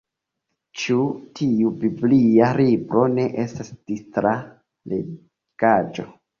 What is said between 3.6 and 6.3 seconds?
distra legaĵo.